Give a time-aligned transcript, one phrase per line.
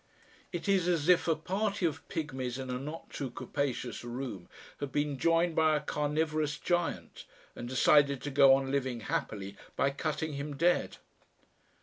[0.51, 4.91] It is as if a party of pigmies in a not too capacious room had
[4.91, 10.33] been joined by a carnivorous giant and decided to go on living happily by cutting
[10.33, 10.97] him dead....